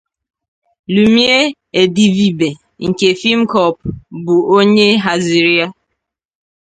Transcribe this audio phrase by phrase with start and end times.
[0.93, 1.39] Lummie
[1.81, 2.49] Edevibe
[2.87, 3.77] nke Filmcorp
[4.23, 5.67] bụ onye haziri ya